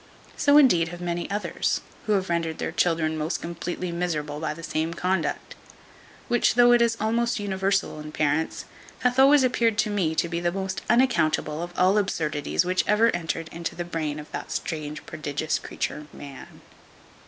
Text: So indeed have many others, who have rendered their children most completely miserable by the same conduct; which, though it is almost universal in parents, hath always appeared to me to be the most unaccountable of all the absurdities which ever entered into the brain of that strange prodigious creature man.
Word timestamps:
So 0.35 0.57
indeed 0.57 0.87
have 0.87 0.99
many 0.99 1.29
others, 1.29 1.81
who 2.07 2.13
have 2.13 2.27
rendered 2.27 2.57
their 2.57 2.71
children 2.71 3.19
most 3.19 3.39
completely 3.39 3.91
miserable 3.91 4.39
by 4.39 4.55
the 4.55 4.63
same 4.63 4.95
conduct; 4.95 5.53
which, 6.27 6.55
though 6.55 6.71
it 6.71 6.81
is 6.81 6.97
almost 6.99 7.39
universal 7.39 7.99
in 7.99 8.11
parents, 8.11 8.65
hath 9.01 9.19
always 9.19 9.43
appeared 9.43 9.77
to 9.77 9.91
me 9.91 10.15
to 10.15 10.27
be 10.27 10.39
the 10.39 10.51
most 10.51 10.81
unaccountable 10.89 11.61
of 11.61 11.71
all 11.77 11.93
the 11.93 12.01
absurdities 12.01 12.65
which 12.65 12.83
ever 12.87 13.15
entered 13.15 13.47
into 13.49 13.75
the 13.75 13.85
brain 13.85 14.19
of 14.19 14.31
that 14.31 14.51
strange 14.51 15.05
prodigious 15.05 15.59
creature 15.59 16.07
man. 16.11 16.61